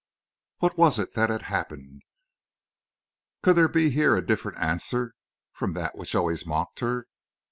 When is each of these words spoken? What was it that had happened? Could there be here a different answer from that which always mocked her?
What 0.57 0.79
was 0.79 0.97
it 0.97 1.13
that 1.13 1.29
had 1.29 1.43
happened? 1.43 2.01
Could 3.43 3.55
there 3.55 3.67
be 3.67 3.91
here 3.91 4.15
a 4.15 4.25
different 4.25 4.57
answer 4.57 5.13
from 5.53 5.73
that 5.73 5.95
which 5.95 6.15
always 6.15 6.43
mocked 6.43 6.79
her? 6.79 7.05